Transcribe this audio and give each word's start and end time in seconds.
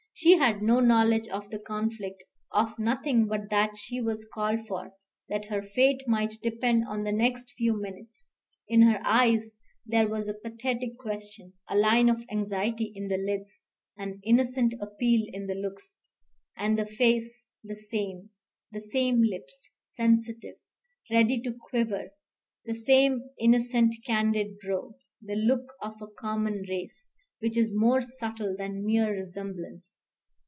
She 0.13 0.37
had 0.37 0.61
no 0.61 0.79
knowledge 0.79 1.27
of 1.29 1.49
the 1.49 1.57
conflict, 1.57 2.21
of 2.51 2.77
nothing 2.77 3.25
but 3.25 3.49
that 3.49 3.75
she 3.75 3.99
was 3.99 4.27
called 4.31 4.67
for, 4.67 4.93
that 5.29 5.45
her 5.45 5.63
fate 5.63 6.07
might 6.07 6.39
depend 6.43 6.83
on 6.87 7.01
the 7.05 7.11
next 7.11 7.53
few 7.57 7.73
minutes. 7.81 8.27
In 8.67 8.83
her 8.83 9.01
eyes 9.03 9.55
there 9.83 10.07
was 10.07 10.27
a 10.27 10.35
pathetic 10.35 10.99
question, 10.99 11.53
a 11.67 11.75
line 11.75 12.07
of 12.07 12.23
anxiety 12.31 12.91
in 12.93 13.07
the 13.07 13.17
lids, 13.17 13.61
an 13.97 14.19
innocent 14.23 14.75
appeal 14.79 15.25
in 15.33 15.47
the 15.47 15.55
looks. 15.55 15.97
And 16.55 16.77
the 16.77 16.85
face 16.85 17.47
the 17.63 17.75
same: 17.77 18.29
the 18.71 18.81
same 18.81 19.23
lips, 19.23 19.71
sensitive, 19.81 20.57
ready 21.09 21.41
to 21.41 21.51
quiver; 21.51 22.11
the 22.65 22.75
same 22.75 23.27
innocent, 23.39 23.95
candid 24.05 24.59
brow; 24.59 24.93
the 25.19 25.35
look 25.35 25.73
of 25.81 25.99
a 25.99 26.05
common 26.19 26.63
race, 26.69 27.09
which 27.39 27.57
is 27.57 27.73
more 27.73 28.01
subtle 28.01 28.55
than 28.55 28.85
mere 28.85 29.11
resemblance. 29.17 29.95